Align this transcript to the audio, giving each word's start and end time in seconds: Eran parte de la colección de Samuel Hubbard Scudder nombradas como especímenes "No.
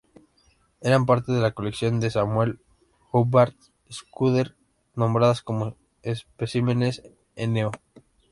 Eran 0.81 1.05
parte 1.05 1.31
de 1.31 1.39
la 1.41 1.51
colección 1.51 1.99
de 1.99 2.09
Samuel 2.09 2.59
Hubbard 3.11 3.53
Scudder 3.91 4.55
nombradas 4.95 5.43
como 5.43 5.77
especímenes 6.01 7.03
"No. 7.37 7.69